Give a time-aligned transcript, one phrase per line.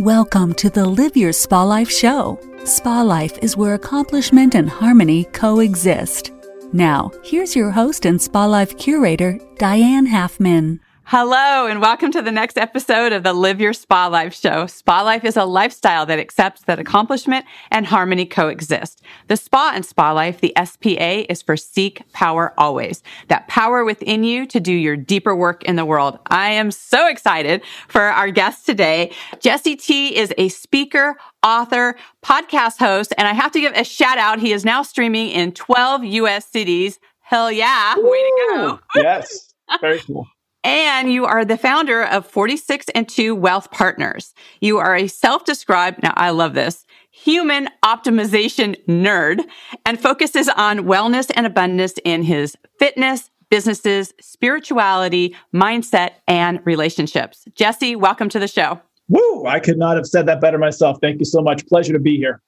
[0.00, 2.40] Welcome to the Live Your Spa Life show.
[2.64, 6.32] Spa Life is where accomplishment and harmony coexist.
[6.72, 10.80] Now, here's your host and Spa Life curator, Diane Halfman.
[11.12, 14.68] Hello, and welcome to the next episode of the Live Your Spa Life show.
[14.68, 19.02] Spa Life is a lifestyle that accepts that accomplishment and harmony coexist.
[19.26, 23.02] The Spa and Spa Life, the SPA, is for Seek Power Always.
[23.26, 26.20] That power within you to do your deeper work in the world.
[26.28, 29.10] I am so excited for our guest today.
[29.40, 34.18] Jesse T is a speaker, author, podcast host, and I have to give a shout
[34.18, 34.38] out.
[34.38, 37.00] He is now streaming in 12 US cities.
[37.18, 37.96] Hell yeah.
[37.96, 38.80] Way to go.
[38.94, 39.52] yes.
[39.80, 40.28] Very cool.
[40.62, 44.34] And you are the founder of 46 and 2 Wealth Partners.
[44.60, 49.40] You are a self-described, now I love this, human optimization nerd
[49.86, 57.46] and focuses on wellness and abundance in his fitness, businesses, spirituality, mindset, and relationships.
[57.54, 58.80] Jesse, welcome to the show.
[59.08, 59.46] Woo!
[59.46, 60.98] I could not have said that better myself.
[61.00, 61.66] Thank you so much.
[61.66, 62.42] Pleasure to be here.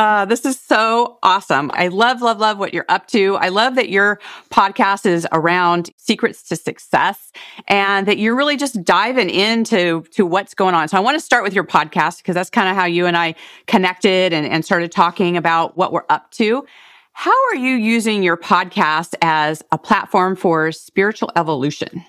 [0.00, 1.70] Uh, this is so awesome.
[1.74, 3.36] I love, love, love what you're up to.
[3.36, 7.30] I love that your podcast is around secrets to success
[7.68, 10.88] and that you're really just diving into to what's going on.
[10.88, 13.14] So I want to start with your podcast because that's kind of how you and
[13.14, 13.34] I
[13.66, 16.64] connected and, and started talking about what we're up to.
[17.12, 22.02] How are you using your podcast as a platform for spiritual evolution?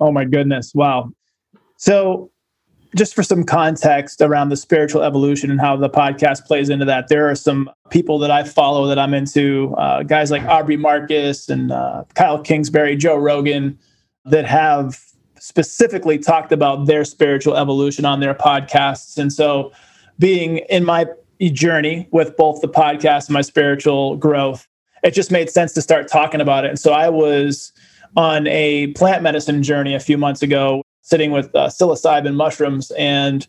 [0.00, 0.72] Oh my goodness.
[0.74, 1.10] Wow.
[1.76, 2.30] So
[2.94, 7.08] just for some context around the spiritual evolution and how the podcast plays into that,
[7.08, 11.48] there are some people that I follow that I'm into, uh, guys like Aubrey Marcus
[11.48, 13.78] and uh, Kyle Kingsbury, Joe Rogan,
[14.26, 15.00] that have
[15.38, 19.18] specifically talked about their spiritual evolution on their podcasts.
[19.18, 19.72] And so,
[20.18, 21.06] being in my
[21.52, 24.68] journey with both the podcast and my spiritual growth,
[25.02, 26.68] it just made sense to start talking about it.
[26.68, 27.72] And so, I was
[28.16, 33.46] on a plant medicine journey a few months ago sitting with uh, psilocybin mushrooms and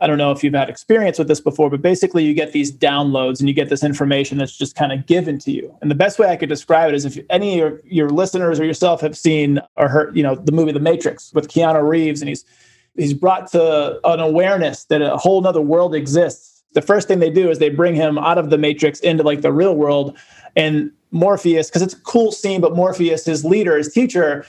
[0.00, 2.70] I don't know if you've had experience with this before, but basically you get these
[2.70, 5.74] downloads and you get this information that's just kind of given to you.
[5.80, 8.60] And the best way I could describe it is if any of your, your listeners
[8.60, 12.20] or yourself have seen or heard, you know, the movie The Matrix with Keanu Reeves,
[12.20, 12.44] and he's
[12.96, 16.62] he's brought to an awareness that a whole other world exists.
[16.74, 19.40] The first thing they do is they bring him out of the Matrix into like
[19.40, 20.18] the real world,
[20.54, 24.44] and Morpheus, because it's a cool scene, but Morpheus, his leader, his teacher,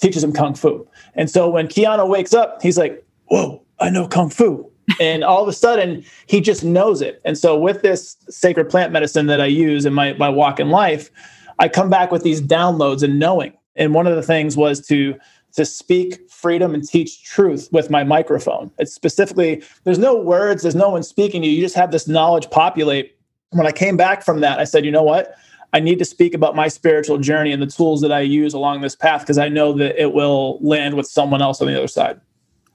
[0.00, 0.87] teaches him kung fu.
[1.14, 4.70] And so when Keanu wakes up, he's like, "Whoa, I know kung fu."
[5.00, 7.20] and all of a sudden, he just knows it.
[7.24, 10.70] And so with this sacred plant medicine that I use in my my walk in
[10.70, 11.10] life,
[11.58, 13.52] I come back with these downloads and knowing.
[13.76, 15.16] And one of the things was to
[15.54, 18.70] to speak freedom and teach truth with my microphone.
[18.78, 21.54] It's specifically there's no words, there's no one speaking to you.
[21.54, 23.16] You just have this knowledge populate.
[23.50, 25.34] When I came back from that, I said, "You know what?
[25.72, 28.80] I need to speak about my spiritual journey and the tools that I use along
[28.80, 31.88] this path because I know that it will land with someone else on the other
[31.88, 32.20] side.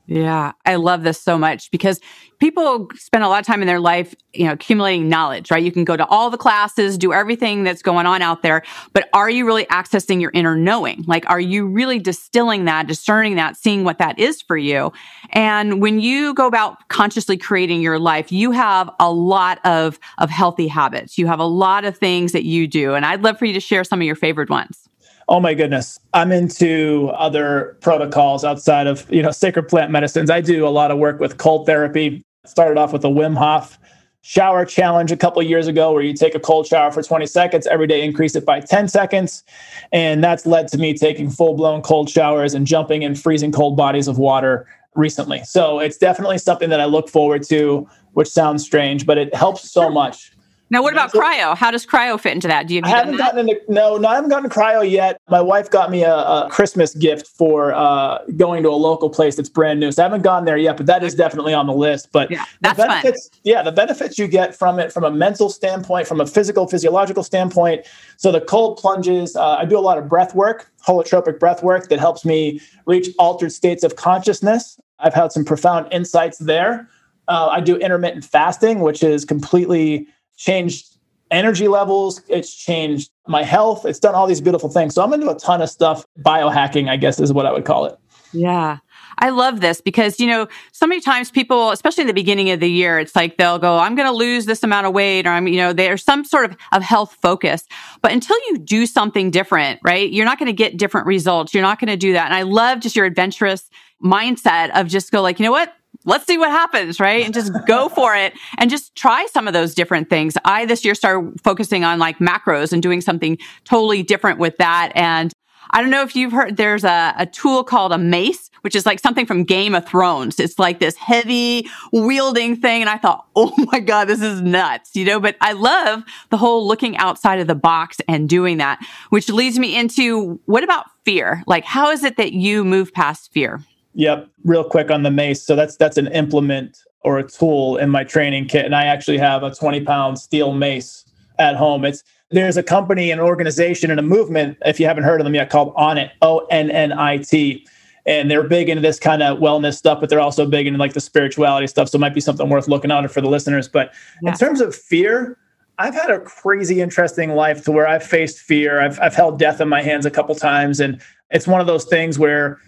[0.05, 1.99] Yeah, I love this so much because
[2.43, 5.63] people spend a lot of time in their life, you know, accumulating knowledge, right?
[5.63, 9.07] You can go to all the classes, do everything that's going on out there, but
[9.13, 11.05] are you really accessing your inner knowing?
[11.07, 14.91] Like, are you really distilling that, discerning that, seeing what that is for you?
[15.29, 20.29] And when you go about consciously creating your life, you have a lot of, of
[20.29, 21.17] healthy habits.
[21.17, 22.93] You have a lot of things that you do.
[22.93, 24.89] And I'd love for you to share some of your favorite ones.
[25.29, 25.97] Oh my goodness.
[26.13, 30.29] I'm into other protocols outside of, you know, sacred plant medicines.
[30.29, 32.21] I do a lot of work with cold therapy.
[32.45, 33.79] Started off with a Wim Hof
[34.19, 37.65] shower challenge a couple years ago where you take a cold shower for 20 seconds
[37.67, 39.45] every day increase it by 10 seconds.
[39.93, 44.09] And that's led to me taking full-blown cold showers and jumping in freezing cold bodies
[44.09, 45.41] of water recently.
[45.45, 49.71] So it's definitely something that i look forward to which sounds strange but it helps
[49.71, 50.32] so much
[50.69, 51.56] now, what about cryo?
[51.56, 52.68] How does cryo fit into that?
[52.68, 52.81] Do you?
[52.84, 55.22] Have I haven't gotten into no, no, I haven't gotten cryo yet.
[55.29, 59.35] My wife got me a, a Christmas gift for uh, going to a local place
[59.35, 60.78] that's brand new, so I haven't gone there yet.
[60.78, 62.12] But that is definitely on the list.
[62.12, 63.40] But yeah, that's the benefits, fun.
[63.44, 67.23] yeah, the benefits you get from it, from a mental standpoint, from a physical, physiological
[67.23, 67.85] standpoint.
[68.18, 69.35] So the cold plunges.
[69.35, 73.09] Uh, I do a lot of breath work, holotropic breath work that helps me reach
[73.19, 74.79] altered states of consciousness.
[75.00, 76.90] I've had some profound insights there.
[77.28, 80.08] Uh, I do intermittent fasting, which is completely
[80.38, 80.97] changed
[81.32, 82.22] energy levels.
[82.28, 83.85] It's changed my health.
[83.85, 84.96] It's done all these beautiful things.
[84.96, 86.06] So I'm into a ton of stuff.
[86.20, 87.97] Biohacking, I guess, is what I would call it.
[88.34, 88.78] Yeah.
[89.20, 92.59] I love this because, you know, so many times people, especially in the beginning of
[92.59, 95.30] the year, it's like they'll go, I'm going to lose this amount of weight or
[95.30, 97.66] I'm, you know, there's some sort of, of health focus.
[98.02, 101.53] But until you do something different, right, you're not going to get different results.
[101.53, 102.26] You're not going to do that.
[102.26, 103.70] And I love just your adventurous
[104.03, 105.74] mindset of just go like, you know what?
[106.05, 107.26] Let's see what happens, right?
[107.26, 110.35] And just go for it and just try some of those different things.
[110.46, 114.91] I this year started focusing on like macros and doing something totally different with that.
[114.96, 115.32] And
[115.72, 118.85] I don't know if you've heard there's a, a tool called a mace which is
[118.85, 120.40] like something from Game of Thrones.
[120.40, 122.82] It's like this heavy wielding thing.
[122.82, 126.38] And I thought, oh my God, this is nuts, you know, but I love the
[126.38, 128.79] whole looking outside of the box and doing that,
[129.09, 131.44] which leads me into what about fear?
[131.46, 133.61] Like, how is it that you move past fear?
[133.95, 134.29] Yep.
[134.43, 135.43] Real quick on the mace.
[135.43, 138.66] So that's that's an implement or a tool in my training kit.
[138.66, 141.05] And I actually have a 20 pound steel mace
[141.37, 141.85] at home.
[141.85, 145.35] It's there's a company, an organization, and a movement, if you haven't heard of them
[145.35, 147.67] yet, called Onnit, O N N I T.
[148.05, 150.93] And they're big into this kind of wellness stuff, but they're also big into like
[150.93, 151.89] the spirituality stuff.
[151.89, 153.69] So it might be something worth looking out for the listeners.
[153.69, 154.31] But yeah.
[154.31, 155.37] in terms of fear,
[155.78, 158.81] I've had a crazy interesting life to where I've faced fear.
[158.81, 160.81] I've, I've held death in my hands a couple times.
[160.81, 161.01] And
[161.31, 162.59] it's one of those things where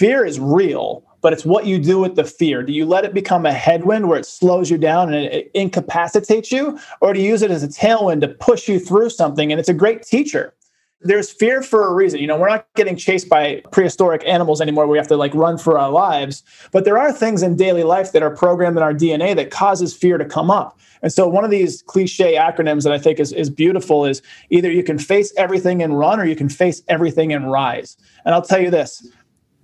[0.00, 2.62] fear is real, but it's what you do with the fear.
[2.62, 6.50] Do you let it become a headwind where it slows you down and it incapacitates
[6.50, 6.78] you?
[7.02, 9.52] Or do you use it as a tailwind to push you through something?
[9.52, 10.54] And it's a great teacher.
[11.02, 12.18] There's fear for a reason.
[12.18, 14.86] You know, we're not getting chased by prehistoric animals anymore.
[14.86, 16.44] We have to like run for our lives.
[16.72, 19.94] But there are things in daily life that are programmed in our DNA that causes
[19.94, 20.78] fear to come up.
[21.02, 24.70] And so one of these cliche acronyms that I think is, is beautiful is either
[24.70, 27.96] you can face everything and run or you can face everything and rise.
[28.24, 29.06] And I'll tell you this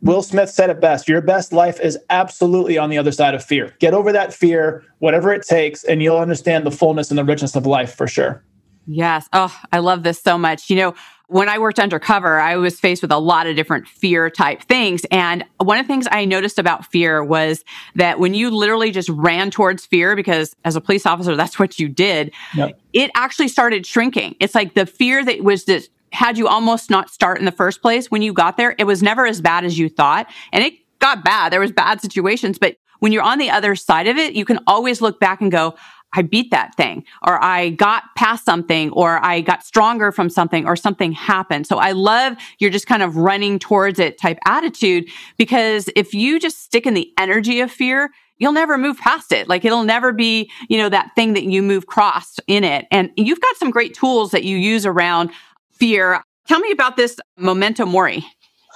[0.03, 3.45] Will Smith said it best your best life is absolutely on the other side of
[3.45, 3.75] fear.
[3.79, 7.57] Get over that fear, whatever it takes, and you'll understand the fullness and the richness
[7.57, 8.45] of life for sure.
[8.87, 9.29] Yes.
[9.33, 10.71] Oh, I love this so much.
[10.71, 10.95] You know,
[11.29, 15.05] when I worked undercover, I was faced with a lot of different fear type things.
[15.11, 17.65] And one of the things I noticed about fear was
[17.97, 21.81] that when you literally just ran towards fear, because as a police officer, that's what
[21.81, 22.79] you did, yep.
[22.93, 24.37] it actually started shrinking.
[24.39, 27.83] It's like the fear that was this had you almost not start in the first
[27.83, 30.31] place when you got there, it was never as bad as you thought.
[30.53, 31.53] And it got bad.
[31.53, 34.59] There was bad situations, but when you're on the other side of it, you can
[34.67, 35.75] always look back and go,
[36.13, 40.67] I beat that thing, or I got past something, or I got stronger from something,
[40.67, 41.67] or something happened.
[41.67, 46.39] So I love you're just kind of running towards it type attitude because if you
[46.39, 49.49] just stick in the energy of fear, you'll never move past it.
[49.49, 52.87] Like it'll never be, you know, that thing that you move cross in it.
[52.91, 55.31] And you've got some great tools that you use around
[55.79, 56.23] fear.
[56.47, 58.25] Tell me about this memento mori.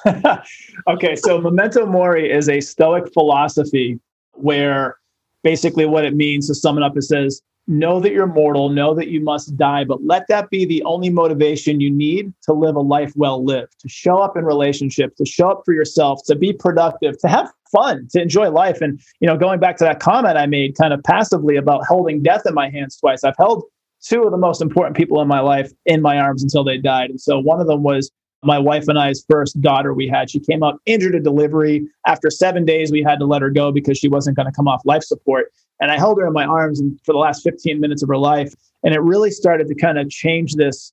[0.88, 4.00] okay, so memento mori is a Stoic philosophy
[4.32, 4.96] where
[5.42, 8.94] basically what it means to sum it up, it says, know that you're mortal, know
[8.94, 12.74] that you must die, but let that be the only motivation you need to live
[12.74, 16.34] a life well lived, to show up in relationships, to show up for yourself, to
[16.34, 18.80] be productive, to have fun, to enjoy life.
[18.80, 22.22] And, you know, going back to that comment I made kind of passively about holding
[22.22, 23.64] death in my hands twice, I've held
[24.02, 27.10] two of the most important people in my life in my arms until they died.
[27.10, 28.10] And so one of them was
[28.42, 30.30] my wife and I's first daughter we had.
[30.30, 31.86] She came up injured at delivery.
[32.06, 34.66] After seven days, we had to let her go because she wasn't going to come
[34.66, 35.52] off life support.
[35.80, 38.54] And I held her in my arms for the last 15 minutes of her life.
[38.82, 40.92] And it really started to kind of change this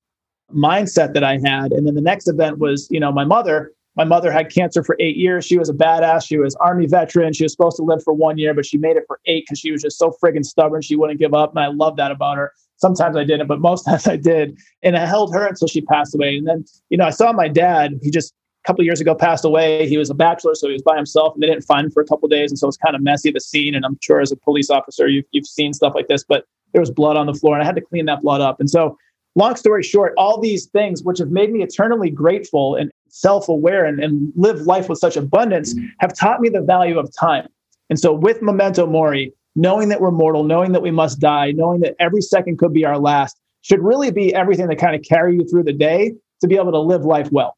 [0.54, 1.72] mindset that I had.
[1.72, 3.72] And then the next event was, you know, my mother.
[3.96, 5.44] My mother had cancer for eight years.
[5.44, 6.28] She was a badass.
[6.28, 7.34] She was Army veteran.
[7.34, 9.58] She was supposed to live for one year, but she made it for eight because
[9.60, 10.84] she was just so friggin' stubborn.
[10.84, 11.50] She wouldn't give up.
[11.50, 12.52] And I love that about her.
[12.78, 14.58] Sometimes I didn't, but most times I did.
[14.84, 16.38] And I held her until she passed away.
[16.38, 17.94] And then, you know, I saw my dad.
[18.02, 18.34] He just
[18.64, 19.88] a couple years ago passed away.
[19.88, 22.02] He was a bachelor, so he was by himself, and they didn't find him for
[22.02, 22.52] a couple days.
[22.52, 23.76] And so it was kind of messy the scene.
[23.76, 26.82] And I'm sure as a police officer, you've you've seen stuff like this, but there
[26.82, 28.60] was blood on the floor, and I had to clean that blood up.
[28.60, 28.98] And so,
[29.36, 34.00] long story short, all these things which have made me eternally grateful and self-aware and,
[34.00, 37.48] and live life with such abundance have taught me the value of time.
[37.90, 41.82] And so with Memento Mori, knowing that we're mortal, knowing that we must die, knowing
[41.82, 45.36] that every second could be our last, should really be everything that kind of carry
[45.36, 47.58] you through the day to be able to live life well.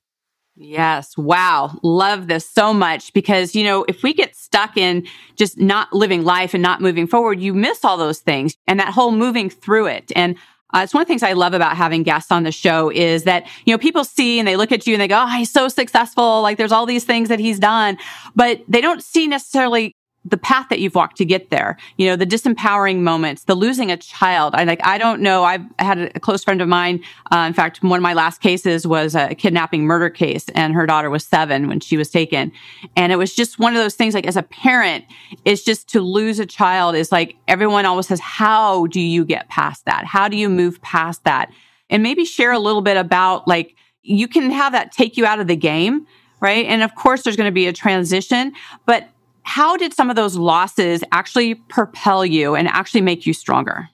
[0.55, 1.17] Yes.
[1.17, 1.77] Wow.
[1.83, 6.23] Love this so much because, you know, if we get stuck in just not living
[6.23, 9.87] life and not moving forward, you miss all those things and that whole moving through
[9.87, 10.11] it.
[10.15, 10.35] And
[10.73, 13.23] uh, it's one of the things I love about having guests on the show is
[13.23, 15.51] that, you know, people see and they look at you and they go, oh, he's
[15.51, 16.41] so successful.
[16.41, 17.97] Like there's all these things that he's done,
[18.35, 19.95] but they don't see necessarily
[20.25, 21.77] the path that you've walked to get there.
[21.97, 24.53] You know the disempowering moments the losing a child.
[24.53, 25.43] I like i don't know.
[25.43, 28.85] I've had a close friend of mine uh, in fact one of my last cases
[28.85, 32.51] was a kidnapping murder case and her daughter was seven when she was taken.
[32.95, 35.05] And it was just one of those things like as a parent
[35.45, 39.47] it's just to lose a child is like everyone always says how do you get
[39.47, 40.05] past that?
[40.05, 41.51] How do you move past that?
[41.89, 45.39] And maybe share a little bit about like you can have that take you out
[45.39, 46.05] of the game
[46.41, 46.65] right?
[46.67, 48.51] And of course there's going to be a transition
[48.85, 49.07] but
[49.49, 53.89] how did some of those losses actually propel you and actually make you stronger?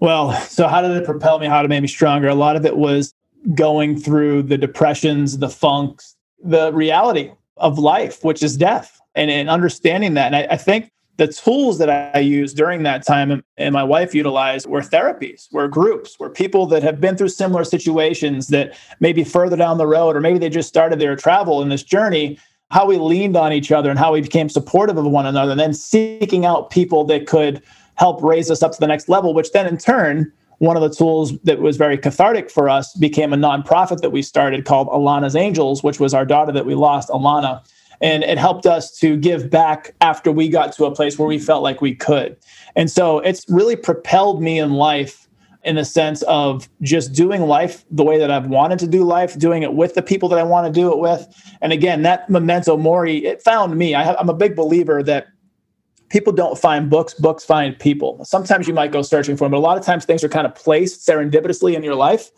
[0.00, 1.46] Well, so how did it propel me?
[1.46, 2.28] How did it make me stronger?
[2.28, 3.12] A lot of it was
[3.54, 9.50] going through the depressions, the funks, the reality of life, which is death, and, and
[9.50, 10.32] understanding that.
[10.32, 14.14] And I, I think the tools that I used during that time and my wife
[14.14, 19.22] utilized were therapies, were groups, were people that have been through similar situations that maybe
[19.22, 22.38] further down the road, or maybe they just started their travel in this journey
[22.70, 25.60] how we leaned on each other and how we became supportive of one another, and
[25.60, 27.62] then seeking out people that could
[27.94, 30.90] help raise us up to the next level, which then in turn, one of the
[30.90, 35.36] tools that was very cathartic for us became a nonprofit that we started called Alana's
[35.36, 37.62] Angels, which was our daughter that we lost, Alana.
[38.00, 41.38] And it helped us to give back after we got to a place where we
[41.38, 42.36] felt like we could.
[42.74, 45.25] And so it's really propelled me in life
[45.66, 49.36] in the sense of just doing life the way that I've wanted to do life,
[49.36, 51.26] doing it with the people that I want to do it with.
[51.60, 53.92] And again, that memento mori, it found me.
[53.92, 55.26] I am a big believer that
[56.08, 58.24] people don't find books, books find people.
[58.24, 60.46] Sometimes you might go searching for them, but a lot of times things are kind
[60.46, 62.30] of placed serendipitously in your life.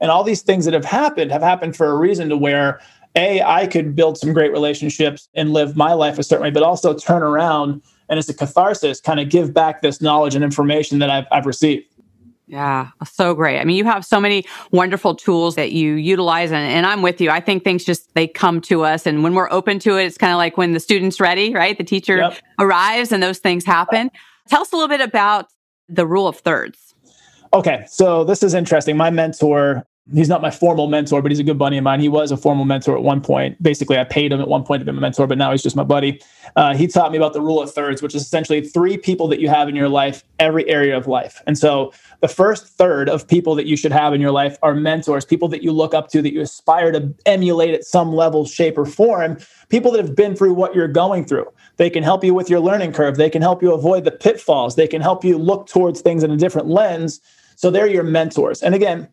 [0.00, 2.80] And all these things that have happened have happened for a reason to where
[3.14, 6.62] a I could build some great relationships and live my life a certain way, but
[6.62, 10.98] also turn around and as a catharsis, kind of give back this knowledge and information
[10.98, 11.86] that I've, I've received.
[12.50, 13.60] Yeah, so great.
[13.60, 17.20] I mean, you have so many wonderful tools that you utilize, and, and, I'm with
[17.20, 17.30] you.
[17.30, 20.18] I think things just they come to us, and when we're open to it, it's
[20.18, 21.78] kind of like when the student's ready, right?
[21.78, 22.38] The teacher yep.
[22.58, 24.10] arrives, and those things happen.
[24.48, 25.46] Tell us a little bit about
[25.88, 26.92] the rule of thirds.
[27.54, 28.96] Okay, so this is interesting.
[28.96, 32.00] My mentor he's not my formal mentor, but he's a good buddy of mine.
[32.00, 33.62] He was a formal mentor at one point.
[33.62, 35.76] Basically, I paid him at one point to be my mentor, but now he's just
[35.76, 36.20] my buddy.
[36.56, 39.40] Uh, he taught me about the rule of thirds, which is essentially three people that
[39.40, 41.42] you have in your life, every area of life.
[41.46, 44.74] And so the first third of people that you should have in your life are
[44.74, 48.44] mentors, people that you look up to, that you aspire to emulate at some level,
[48.44, 49.38] shape, or form,
[49.68, 51.46] people that have been through what you're going through.
[51.76, 53.16] They can help you with your learning curve.
[53.16, 54.76] They can help you avoid the pitfalls.
[54.76, 57.20] They can help you look towards things in a different lens.
[57.56, 58.62] So they're your mentors.
[58.62, 59.08] And again,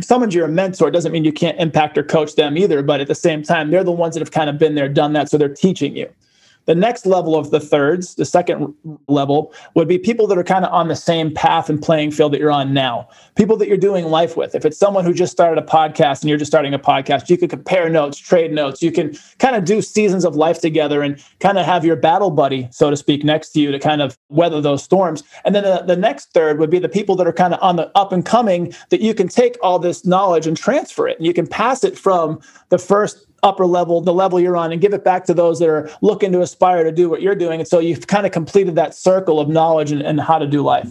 [0.00, 2.82] someone's your mentor, doesn't mean you can't impact or coach them either.
[2.82, 5.12] But at the same time, they're the ones that have kind of been there, done
[5.12, 5.28] that.
[5.28, 6.10] So they're teaching you.
[6.66, 8.74] The next level of the thirds, the second
[9.08, 12.32] level, would be people that are kind of on the same path and playing field
[12.32, 13.08] that you're on now.
[13.34, 14.54] People that you're doing life with.
[14.54, 17.36] If it's someone who just started a podcast and you're just starting a podcast, you
[17.36, 18.82] can compare notes, trade notes.
[18.82, 22.30] You can kind of do seasons of life together and kind of have your battle
[22.30, 25.22] buddy, so to speak, next to you to kind of weather those storms.
[25.44, 27.76] And then the, the next third would be the people that are kind of on
[27.76, 31.18] the up and coming that you can take all this knowledge and transfer it.
[31.18, 32.40] And you can pass it from
[32.70, 35.68] the first upper level, the level you're on, and give it back to those that
[35.68, 37.60] are looking to aspire to do what you're doing.
[37.60, 40.62] And so you've kind of completed that circle of knowledge and, and how to do
[40.62, 40.90] life.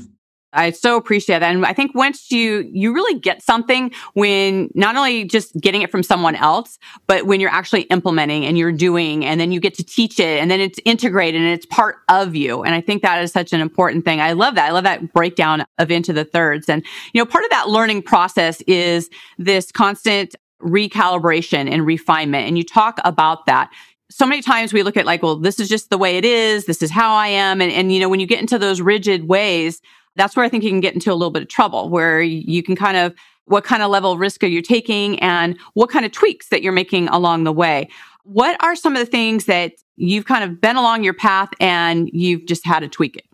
[0.53, 1.53] I so appreciate that.
[1.53, 5.91] And I think once you, you really get something when not only just getting it
[5.91, 9.73] from someone else, but when you're actually implementing and you're doing, and then you get
[9.75, 12.61] to teach it and then it's integrated and it's part of you.
[12.63, 14.21] And I think that is such an important thing.
[14.21, 14.69] I love that.
[14.69, 16.69] I love that breakdown of into the thirds.
[16.69, 22.47] And, you know, part of that learning process is this constant recalibration and refinement.
[22.47, 23.71] And you talk about that.
[24.09, 26.65] So many times we look at like, well, this is just the way it is.
[26.65, 27.61] This is how I am.
[27.61, 29.81] And, and, you know, when you get into those rigid ways,
[30.15, 32.61] that's where I think you can get into a little bit of trouble where you
[32.61, 33.13] can kind of,
[33.45, 36.61] what kind of level of risk are you taking and what kind of tweaks that
[36.61, 37.89] you're making along the way?
[38.23, 42.09] What are some of the things that you've kind of been along your path and
[42.13, 43.25] you've just had to tweak it?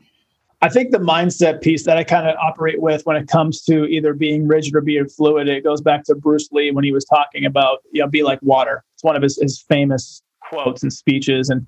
[0.61, 3.85] I think the mindset piece that I kind of operate with when it comes to
[3.85, 7.05] either being rigid or being fluid, it goes back to Bruce Lee when he was
[7.05, 8.83] talking about, you know, be like water.
[8.93, 11.49] It's one of his, his famous quotes and speeches.
[11.49, 11.65] And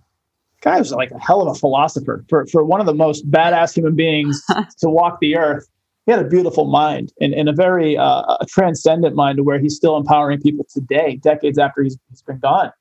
[0.60, 3.74] guy was like a hell of a philosopher for, for one of the most badass
[3.74, 4.44] human beings
[4.80, 5.70] to walk the earth.
[6.06, 9.60] He had a beautiful mind and, and a very uh, a transcendent mind to where
[9.60, 12.72] he's still empowering people today, decades after he's, he's been gone.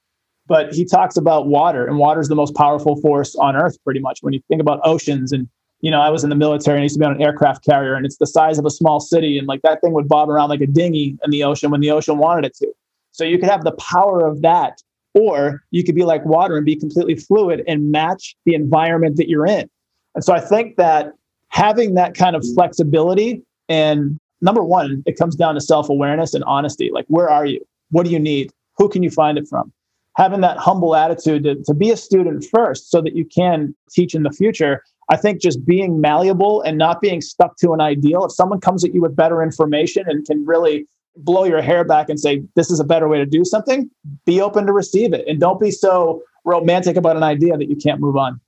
[0.47, 4.01] But he talks about water, and water is the most powerful force on earth, pretty
[4.01, 4.19] much.
[4.23, 5.49] When you think about oceans and
[5.81, 7.65] you know, I was in the military and I used to be on an aircraft
[7.65, 9.39] carrier and it's the size of a small city.
[9.39, 11.91] And like that thing would bob around like a dinghy in the ocean when the
[11.91, 12.73] ocean wanted it to.
[13.13, 14.83] So you could have the power of that,
[15.15, 19.29] or you could be like water and be completely fluid and match the environment that
[19.29, 19.69] you're in.
[20.15, 21.13] And so I think that
[21.49, 26.45] having that kind of flexibility and number one, it comes down to self awareness and
[26.45, 26.91] honesty.
[26.93, 27.61] Like, where are you?
[27.91, 28.53] What do you need?
[28.77, 29.73] Who can you find it from?
[30.17, 34.15] Having that humble attitude to, to be a student first so that you can teach
[34.15, 38.25] in the future I think just being malleable and not being stuck to an ideal.
[38.25, 40.87] If someone comes at you with better information and can really
[41.17, 43.91] blow your hair back and say, this is a better way to do something,
[44.25, 45.27] be open to receive it.
[45.27, 48.41] And don't be so romantic about an idea that you can't move on.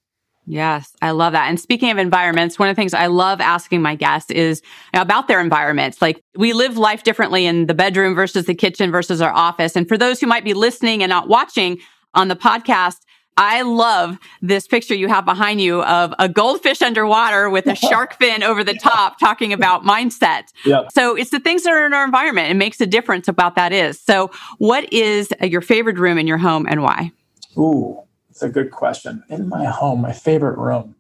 [0.47, 1.49] Yes, I love that.
[1.49, 4.61] And speaking of environments, one of the things I love asking my guests is
[4.93, 6.03] about their environments.
[6.03, 9.77] Like we live life differently in the bedroom versus the kitchen versus our office.
[9.77, 11.79] And for those who might be listening and not watching
[12.15, 12.97] on the podcast,
[13.37, 18.15] I love this picture you have behind you of a goldfish underwater with a shark
[18.19, 20.53] fin over the top talking about mindset.
[20.65, 20.93] Yep.
[20.93, 22.51] So it's the things that are in our environment.
[22.51, 23.99] It makes a difference about that is.
[23.99, 27.11] So what is your favorite room in your home and why?
[27.57, 29.23] Ooh, it's a good question.
[29.29, 30.95] In my home, my favorite room.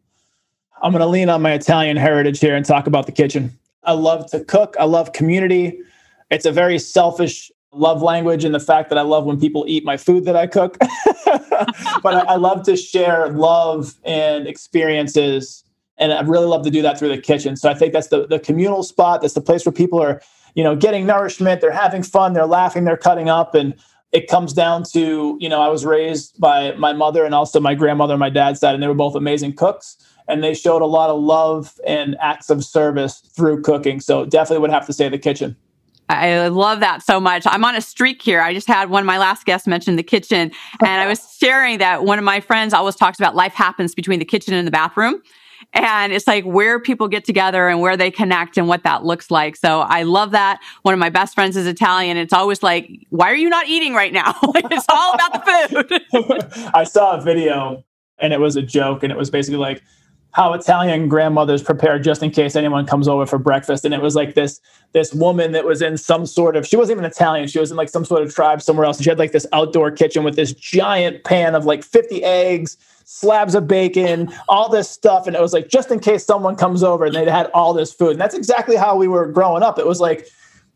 [0.82, 3.52] I'm going to lean on my Italian heritage here and talk about the kitchen.
[3.84, 4.74] I love to cook.
[4.80, 5.80] I love community.
[6.30, 9.84] It's a very selfish love language and the fact that I love when people eat
[9.84, 10.78] my food that I cook.
[12.02, 15.64] but I, I love to share love and experiences
[15.98, 17.56] and I really love to do that through the kitchen.
[17.56, 19.20] So I think that's the, the communal spot.
[19.20, 20.20] That's the place where people are,
[20.54, 21.60] you know, getting nourishment.
[21.60, 22.32] They're having fun.
[22.32, 22.84] They're laughing.
[22.84, 23.54] They're cutting up.
[23.54, 23.74] And
[24.10, 27.74] it comes down to, you know, I was raised by my mother and also my
[27.74, 29.96] grandmother and my dad's dad, and they were both amazing cooks.
[30.28, 34.00] And they showed a lot of love and acts of service through cooking.
[34.00, 35.56] So definitely would have to say the kitchen.
[36.12, 37.44] I love that so much.
[37.46, 38.40] I'm on a streak here.
[38.40, 41.78] I just had one of my last guests mention the kitchen, and I was sharing
[41.78, 44.70] that one of my friends always talks about life happens between the kitchen and the
[44.70, 45.22] bathroom.
[45.74, 49.30] And it's like where people get together and where they connect and what that looks
[49.30, 49.56] like.
[49.56, 50.60] So I love that.
[50.82, 52.16] One of my best friends is Italian.
[52.16, 54.34] It's always like, why are you not eating right now?
[54.42, 56.70] it's all about the food.
[56.74, 57.84] I saw a video
[58.18, 59.02] and it was a joke.
[59.02, 59.82] And it was basically like,
[60.32, 63.84] how Italian grandmothers prepare just in case anyone comes over for breakfast.
[63.84, 64.60] And it was like this
[64.92, 67.76] this woman that was in some sort of she wasn't even Italian, she was in
[67.76, 68.96] like some sort of tribe somewhere else.
[68.96, 72.76] And she had like this outdoor kitchen with this giant pan of like 50 eggs,
[73.04, 75.26] slabs of bacon, all this stuff.
[75.26, 77.92] And it was like just in case someone comes over and they had all this
[77.92, 78.12] food.
[78.12, 79.78] And that's exactly how we were growing up.
[79.78, 80.28] It was like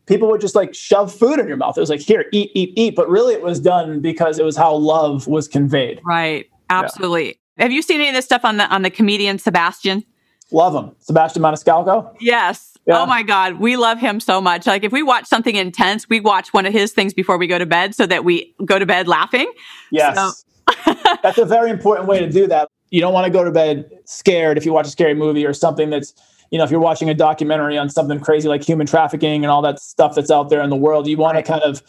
[0.05, 1.77] people would just like shove food in your mouth.
[1.77, 2.95] It was like, here, eat, eat, eat.
[2.95, 5.99] But really it was done because it was how love was conveyed.
[6.05, 6.47] Right.
[6.69, 7.27] Absolutely.
[7.27, 7.33] Yeah.
[7.57, 10.03] Have you seen any of this stuff on the on the comedian Sebastian?
[10.51, 12.15] Love him, Sebastian Maniscalco.
[12.19, 12.77] Yes.
[12.85, 13.01] Yeah.
[13.01, 14.65] Oh my God, we love him so much.
[14.65, 17.59] Like if we watch something intense, we watch one of his things before we go
[17.59, 19.51] to bed, so that we go to bed laughing.
[19.91, 20.93] Yes, so.
[21.23, 22.69] that's a very important way to do that.
[22.89, 25.53] You don't want to go to bed scared if you watch a scary movie or
[25.53, 26.13] something that's
[26.51, 29.61] you know, if you're watching a documentary on something crazy like human trafficking and all
[29.61, 31.45] that stuff that's out there in the world, you want right.
[31.45, 31.83] to kind of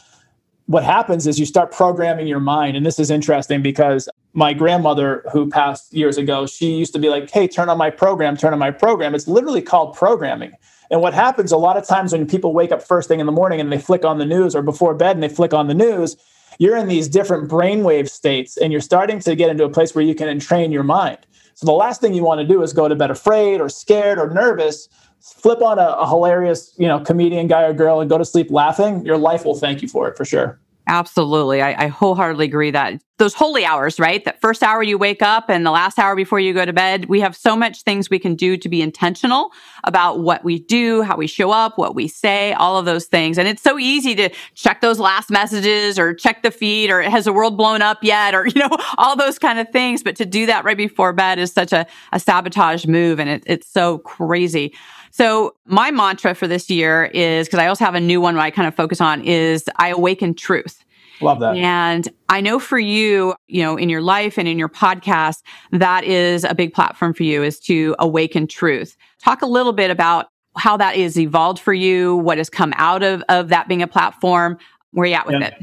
[0.68, 2.76] what happens is you start programming your mind.
[2.76, 7.08] And this is interesting because my grandmother, who passed years ago, she used to be
[7.08, 9.14] like, hey, turn on my program, turn on my program.
[9.14, 10.52] It's literally called programming.
[10.90, 13.32] And what happens a lot of times when people wake up first thing in the
[13.32, 15.75] morning and they flick on the news or before bed and they flick on the
[15.75, 16.18] news,
[16.58, 20.04] you're in these different brainwave states and you're starting to get into a place where
[20.04, 21.18] you can entrain your mind.
[21.54, 24.18] So the last thing you want to do is go to bed afraid or scared
[24.18, 24.87] or nervous
[25.20, 28.50] flip on a, a hilarious, you know, comedian guy or girl and go to sleep
[28.50, 30.59] laughing, your life will thank you for it for sure.
[30.88, 31.61] Absolutely.
[31.61, 34.24] I, I, wholeheartedly agree that those holy hours, right?
[34.24, 37.07] That first hour you wake up and the last hour before you go to bed,
[37.07, 39.52] we have so much things we can do to be intentional
[39.85, 43.37] about what we do, how we show up, what we say, all of those things.
[43.37, 47.26] And it's so easy to check those last messages or check the feed or has
[47.26, 50.02] the world blown up yet or, you know, all those kind of things.
[50.02, 53.42] But to do that right before bed is such a, a sabotage move and it,
[53.44, 54.72] it's so crazy.
[55.11, 58.44] So my mantra for this year is because I also have a new one where
[58.44, 60.85] I kind of focus on is I awaken truth.
[61.21, 61.57] Love that.
[61.57, 65.42] And I know for you, you know, in your life and in your podcast,
[65.73, 68.97] that is a big platform for you is to awaken truth.
[69.23, 73.03] Talk a little bit about how that is evolved for you, what has come out
[73.03, 74.59] of, of that being a platform.
[74.92, 75.49] Where are you at with yeah.
[75.49, 75.62] it?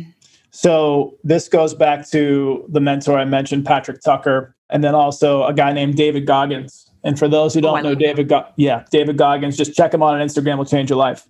[0.52, 5.54] So this goes back to the mentor I mentioned, Patrick Tucker, and then also a
[5.54, 6.90] guy named David Goggins.
[7.06, 10.04] And for those who don't oh, know David, Go- yeah, David Goggins, just check him
[10.04, 10.58] out on Instagram.
[10.58, 11.28] Will change your life.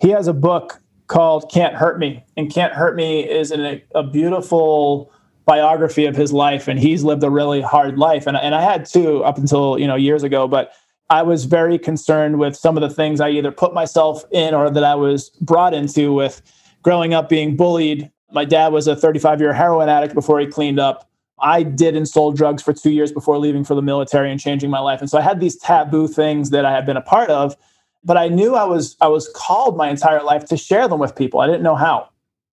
[0.00, 2.24] He has a book called Can't Hurt Me.
[2.36, 5.12] And Can't Hurt Me is an, a beautiful
[5.44, 6.66] biography of his life.
[6.66, 8.26] And he's lived a really hard life.
[8.26, 10.72] And, and I had too up until, you know, years ago, but
[11.10, 14.70] I was very concerned with some of the things I either put myself in or
[14.70, 16.42] that I was brought into with
[16.82, 18.10] growing up being bullied.
[18.30, 21.07] My dad was a 35 year heroin addict before he cleaned up.
[21.40, 24.70] I did and sold drugs for two years before leaving for the military and changing
[24.70, 25.00] my life.
[25.00, 27.56] And so I had these taboo things that I had been a part of
[28.04, 31.14] but I knew I was I was called my entire life to share them with
[31.16, 31.40] people.
[31.40, 32.08] I didn't know how.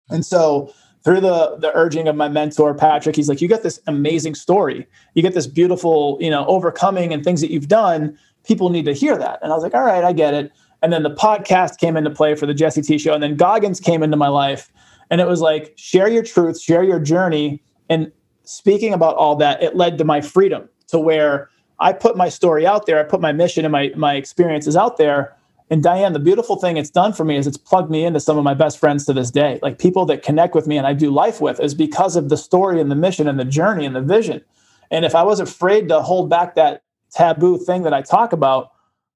[0.10, 3.80] And so through the the urging of my mentor Patrick, he's like, "You got this
[3.88, 4.88] amazing story.
[5.14, 8.18] You get this beautiful, you know, overcoming and things that you've done.
[8.44, 10.92] People need to hear that." And I was like, "All right, I get it." And
[10.92, 14.04] then the podcast came into play for the Jesse T show, and then Goggins came
[14.04, 14.72] into my life,
[15.10, 18.12] and it was like, share your truth, share your journey, and
[18.46, 22.66] speaking about all that, it led to my freedom to where I put my story
[22.66, 25.36] out there, I put my mission and my my experiences out there.
[25.70, 28.38] And Diane, the beautiful thing it's done for me is it's plugged me into some
[28.38, 29.60] of my best friends to this day.
[29.64, 32.38] Like people that connect with me and I do life with is because of the
[32.38, 34.42] story and the mission and the journey and the vision.
[34.92, 38.72] And if I was afraid to hold back that taboo thing that I talk about,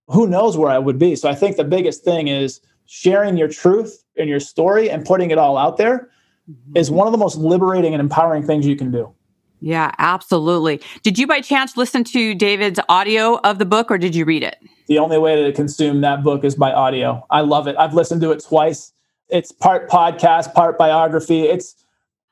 [0.08, 1.16] who knows where I would be.
[1.16, 5.30] So I think the biggest thing is sharing your truth and your story and putting
[5.30, 6.10] it all out there
[6.50, 6.96] mm-hmm.
[6.96, 9.14] one of the most liberating and empowering things you can do.
[9.62, 10.82] Yeah, absolutely.
[11.04, 14.44] Did you by chance listen to David's audio of the book or did you read
[14.44, 14.58] it?
[14.88, 17.26] The only way to consume that book is by audio.
[17.30, 17.76] I love it.
[17.78, 18.94] I've listened to it twice.
[19.28, 21.44] It's part podcast, part biography.
[21.44, 21.76] It's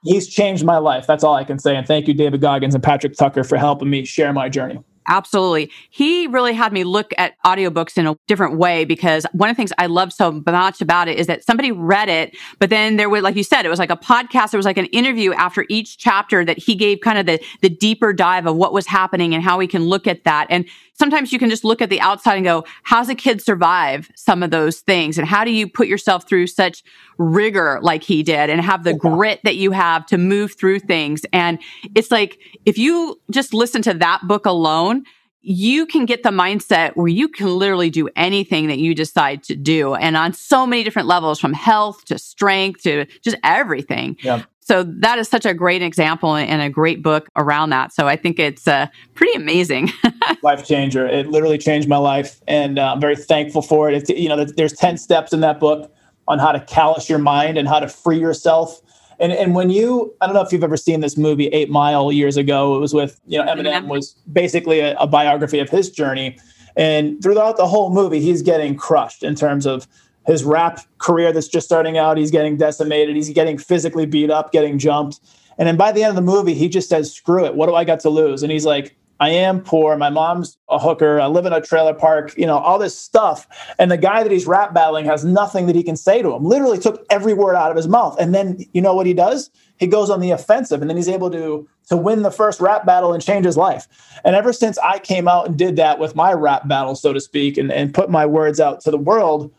[0.03, 1.05] he's changed my life.
[1.05, 1.75] That's all I can say.
[1.75, 4.83] And thank you, David Goggins and Patrick Tucker, for helping me share my journey.
[5.07, 5.71] Absolutely.
[5.89, 9.57] He really had me look at audiobooks in a different way because one of the
[9.57, 13.09] things I love so much about it is that somebody read it, but then there
[13.09, 14.53] was, like you said, it was like a podcast.
[14.53, 17.69] It was like an interview after each chapter that he gave kind of the, the
[17.69, 20.47] deeper dive of what was happening and how we can look at that.
[20.49, 20.65] And
[20.97, 24.43] sometimes you can just look at the outside and go, how's a kid survive some
[24.43, 25.17] of those things?
[25.17, 26.83] And how do you put yourself through such
[27.17, 31.25] rigor like he did and have the grit that you have to move through things?
[31.31, 31.59] And
[31.95, 35.03] it's like, if you just listen to that book alone,
[35.41, 39.55] you can get the mindset where you can literally do anything that you decide to
[39.55, 39.95] do.
[39.95, 44.17] And on so many different levels from health to strength to just everything.
[44.21, 44.43] Yeah.
[44.67, 47.93] So that is such a great example and a great book around that.
[47.93, 49.89] So I think it's uh, pretty amazing.
[50.43, 51.07] life changer.
[51.07, 53.95] It literally changed my life, and uh, I'm very thankful for it.
[53.95, 55.89] It's, you know, there's ten steps in that book
[56.27, 58.81] on how to callous your mind and how to free yourself.
[59.21, 62.11] And and when you, I don't know if you've ever seen this movie Eight Mile
[62.11, 62.75] years ago.
[62.75, 66.37] It was with you know Eminem was basically a, a biography of his journey,
[66.75, 69.87] and throughout the whole movie, he's getting crushed in terms of
[70.27, 72.17] his rap career that's just starting out.
[72.17, 73.15] He's getting decimated.
[73.15, 75.19] He's getting physically beat up, getting jumped.
[75.57, 77.55] And then by the end of the movie, he just says, screw it.
[77.55, 78.43] What do I got to lose?
[78.43, 79.97] And he's like, I am poor.
[79.97, 81.19] My mom's a hooker.
[81.19, 83.47] I live in a trailer park, you know, all this stuff.
[83.79, 86.43] And the guy that he's rap battling has nothing that he can say to him.
[86.43, 88.15] Literally took every word out of his mouth.
[88.19, 89.49] And then you know what he does?
[89.79, 92.85] He goes on the offensive and then he's able to to win the first rap
[92.85, 93.87] battle and change his life.
[94.25, 97.21] And ever since I came out and did that with my rap battle, so to
[97.21, 99.53] speak, and, and put my words out to the world,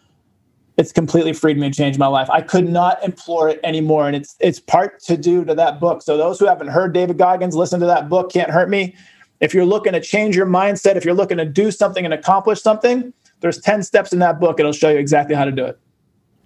[0.79, 2.31] it's completely freed me and changed my life.
[2.31, 4.07] I could not implore it anymore.
[4.07, 6.03] And it's it's part to do to that book.
[6.03, 8.95] So those who haven't heard David Goggins, listen to that book, Can't Hurt Me.
[9.41, 12.63] If you're looking to change your mindset, if you're looking to do something and accomplish
[12.63, 14.59] something, there's 10 steps in that book.
[14.61, 15.79] It'll show you exactly how to do it.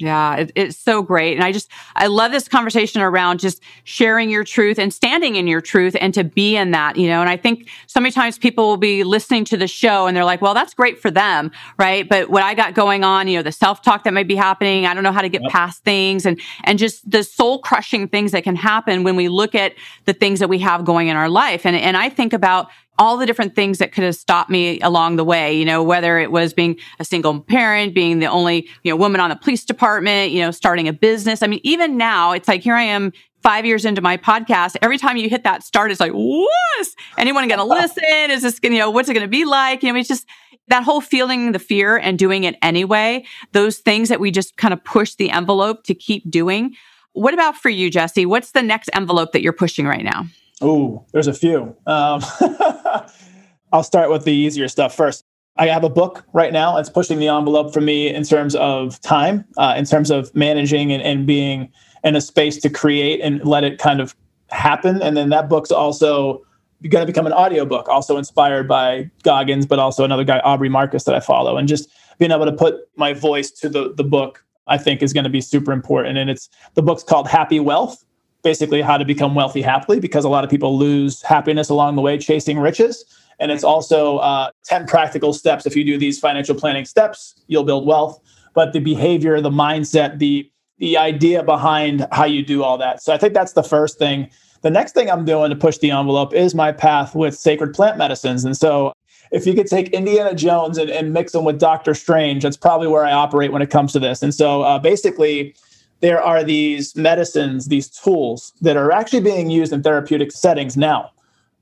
[0.02, 1.36] Yeah, it, it's so great.
[1.36, 5.46] And I just, I love this conversation around just sharing your truth and standing in
[5.46, 7.20] your truth and to be in that, you know.
[7.20, 10.24] And I think so many times people will be listening to the show and they're
[10.24, 12.08] like, well, that's great for them, right?
[12.08, 14.86] But what I got going on, you know, the self talk that might be happening,
[14.86, 15.52] I don't know how to get yep.
[15.52, 19.54] past things and, and just the soul crushing things that can happen when we look
[19.54, 19.74] at
[20.06, 21.64] the things that we have going in our life.
[21.64, 25.16] And, and I think about, all the different things that could have stopped me along
[25.16, 28.92] the way, you know, whether it was being a single parent, being the only, you
[28.92, 31.42] know, woman on the police department, you know, starting a business.
[31.42, 34.76] I mean, even now it's like, here I am five years into my podcast.
[34.82, 36.88] Every time you hit that start, it's like, what?
[37.18, 38.30] Anyone going to listen?
[38.30, 39.82] Is this, you know, what's it going to be like?
[39.82, 40.26] You know, it's just
[40.68, 43.24] that whole feeling the fear and doing it anyway.
[43.52, 46.76] Those things that we just kind of push the envelope to keep doing.
[47.12, 48.26] What about for you, Jesse?
[48.26, 50.26] What's the next envelope that you're pushing right now?
[50.62, 51.76] Oh, there's a few.
[51.86, 52.22] Um,
[53.72, 55.24] I'll start with the easier stuff first.
[55.56, 56.78] I have a book right now.
[56.78, 60.92] It's pushing the envelope for me in terms of time, uh, in terms of managing
[60.92, 61.70] and, and being
[62.04, 64.14] in a space to create and let it kind of
[64.50, 65.02] happen.
[65.02, 66.42] And then that book's also
[66.88, 71.04] going to become an audiobook, also inspired by Goggins, but also another guy, Aubrey Marcus,
[71.04, 71.56] that I follow.
[71.56, 75.12] And just being able to put my voice to the, the book, I think is
[75.12, 76.18] going to be super important.
[76.18, 78.04] And it's the book's called Happy Wealth
[78.42, 82.02] basically how to become wealthy happily because a lot of people lose happiness along the
[82.02, 83.04] way chasing riches.
[83.38, 85.66] And it's also uh, 10 practical steps.
[85.66, 88.20] If you do these financial planning steps, you'll build wealth.
[88.54, 93.00] But the behavior, the mindset, the the idea behind how you do all that.
[93.00, 94.28] So I think that's the first thing.
[94.62, 97.98] The next thing I'm doing to push the envelope is my path with sacred plant
[97.98, 98.44] medicines.
[98.44, 98.92] And so
[99.30, 102.88] if you could take Indiana Jones and, and mix them with Doctor Strange, that's probably
[102.88, 104.22] where I operate when it comes to this.
[104.22, 105.54] And so uh, basically,
[106.02, 111.12] there are these medicines, these tools that are actually being used in therapeutic settings now.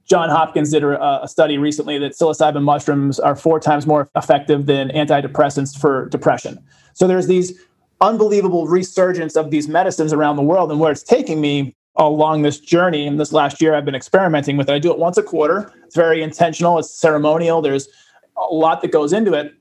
[0.07, 4.67] John Hopkins did a, a, study recently that psilocybin mushrooms are four times more effective
[4.67, 6.59] than antidepressants for depression.
[6.95, 7.61] So there's these
[8.01, 12.59] unbelievable resurgence of these medicines around the world, and where it's taking me along this
[12.59, 13.07] journey.
[13.07, 14.73] And this last year, I've been experimenting with it.
[14.73, 15.71] I do it once a quarter.
[15.85, 16.79] It's very intentional.
[16.79, 17.61] It's ceremonial.
[17.61, 17.89] There's
[18.37, 19.55] a lot that goes into it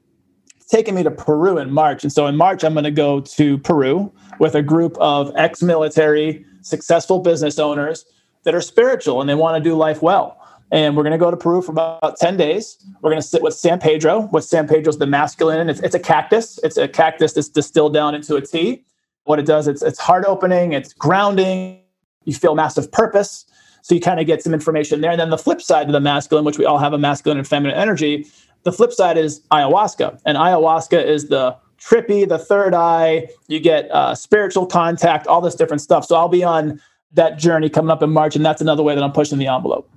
[0.70, 2.04] taking me to Peru in March.
[2.04, 5.62] And so in March, I'm going to go to Peru with a group of ex
[5.62, 8.06] military, successful business owners
[8.44, 10.38] that are spiritual and they want to do life well.
[10.72, 12.78] And we're going to go to Peru for about 10 days.
[13.02, 14.22] We're going to sit with San Pedro.
[14.28, 15.68] What San Pedro is the masculine.
[15.68, 16.60] It's, it's a cactus.
[16.64, 18.86] It's a cactus that's distilled down into a tea.
[19.24, 21.82] What it does, it's, it's heart opening, it's grounding.
[22.26, 23.46] You feel massive purpose.
[23.82, 25.12] So you kind of get some information there.
[25.12, 27.48] And then the flip side of the masculine, which we all have a masculine and
[27.48, 28.28] feminine energy,
[28.64, 33.28] the flip side is ayahuasca, and ayahuasca is the trippy, the third eye.
[33.48, 36.06] You get uh, spiritual contact, all this different stuff.
[36.06, 36.82] So I'll be on
[37.14, 39.90] that journey coming up in March, and that's another way that I'm pushing the envelope.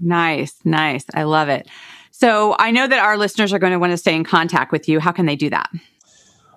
[0.00, 1.04] Nice, nice.
[1.14, 1.68] I love it.
[2.10, 4.88] So I know that our listeners are going to want to stay in contact with
[4.88, 5.00] you.
[5.00, 5.70] How can they do that?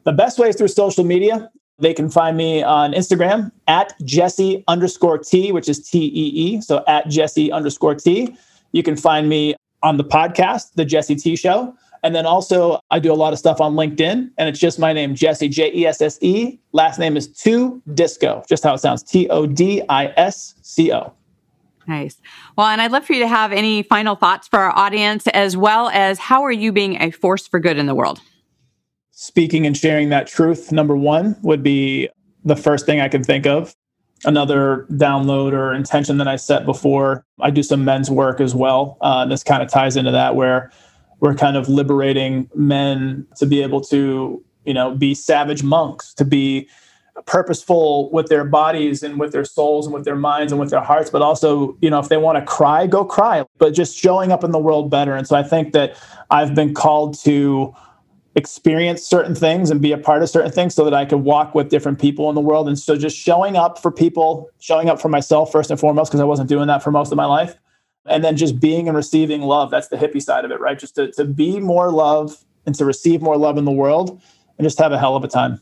[0.05, 1.51] The best way is through social media.
[1.82, 6.62] They can find me on Instagram at Jesse underscore T, which is T E E.
[6.62, 8.36] So at Jesse underscore T.
[8.72, 11.76] You can find me on the podcast, The Jesse T Show.
[12.04, 14.91] And then also, I do a lot of stuff on LinkedIn, and it's just my
[14.91, 16.60] name, Jesse, J E S S E.
[16.72, 20.91] Last name is Two Disco, just how it sounds T O D I S C
[20.91, 21.13] O.
[21.88, 22.22] Nice.
[22.58, 25.58] Well, and I'd love for you to have any final thoughts for our audience, as
[25.58, 28.22] well as how are you being a force for good in the world?
[29.21, 32.10] Speaking and sharing that truth, number one, would be
[32.43, 33.75] the first thing I can think of.
[34.25, 38.97] Another download or intention that I set before, I do some men's work as well.
[38.99, 40.71] Uh, this kind of ties into that, where
[41.19, 46.25] we're kind of liberating men to be able to, you know, be savage monks, to
[46.25, 46.67] be
[47.27, 50.81] purposeful with their bodies and with their souls and with their minds and with their
[50.81, 54.31] hearts but also you know if they want to cry go cry but just showing
[54.31, 55.95] up in the world better and so i think that
[56.31, 57.75] i've been called to
[58.36, 61.54] experience certain things and be a part of certain things so that i could walk
[61.54, 62.67] with different people in the world.
[62.67, 66.22] And so just showing up for people showing up for myself first and foremost because
[66.22, 67.56] i wasn't doing that for most of my life.
[68.06, 70.80] And then just being and receiving love that's the hippie side of it right?
[70.80, 74.22] Just to, to be more love and to receive more love in the world
[74.58, 75.62] and just have a hell of a time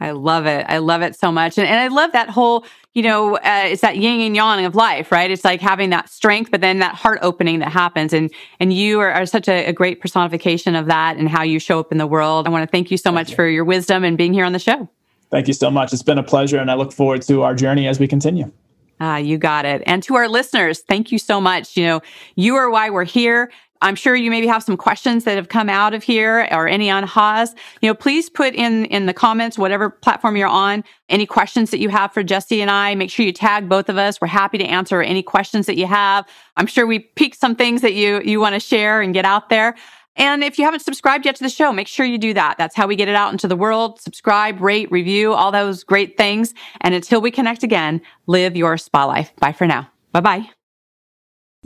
[0.00, 0.66] I love it.
[0.68, 1.58] I love it so much.
[1.58, 4.74] And, and I love that whole, you know, uh, it's that yin and yang of
[4.74, 5.30] life, right?
[5.30, 8.12] It's like having that strength, but then that heart opening that happens.
[8.12, 8.30] And,
[8.60, 11.80] and you are, are such a, a, great personification of that and how you show
[11.80, 12.46] up in the world.
[12.46, 13.36] I want to thank you so thank much you.
[13.36, 14.88] for your wisdom and being here on the show.
[15.30, 15.92] Thank you so much.
[15.92, 16.58] It's been a pleasure.
[16.58, 18.52] And I look forward to our journey as we continue.
[18.98, 19.82] Ah, you got it.
[19.86, 21.76] And to our listeners, thank you so much.
[21.76, 22.00] You know,
[22.34, 23.50] you are why we're here.
[23.82, 26.90] I'm sure you maybe have some questions that have come out of here or any
[26.90, 27.54] on Haas.
[27.80, 31.78] You know, please put in, in the comments, whatever platform you're on, any questions that
[31.78, 32.94] you have for Jesse and I.
[32.94, 34.20] Make sure you tag both of us.
[34.20, 36.26] We're happy to answer any questions that you have.
[36.56, 39.48] I'm sure we picked some things that you, you want to share and get out
[39.50, 39.74] there.
[40.16, 42.56] And if you haven't subscribed yet to the show, make sure you do that.
[42.56, 44.00] That's how we get it out into the world.
[44.00, 46.54] Subscribe, rate, review, all those great things.
[46.80, 49.32] And until we connect again, live your spa life.
[49.36, 49.90] Bye for now.
[50.12, 50.55] Bye bye.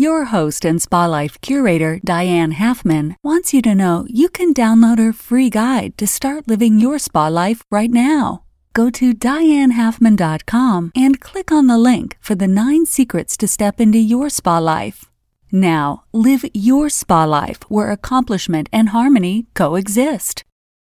[0.00, 4.96] Your host and Spa Life curator, Diane Halfman, wants you to know you can download
[4.96, 8.44] her free guide to start living your spa life right now.
[8.72, 13.98] Go to dianehalfman.com and click on the link for the nine secrets to step into
[13.98, 15.04] your spa life.
[15.52, 20.44] Now, live your spa life where accomplishment and harmony coexist.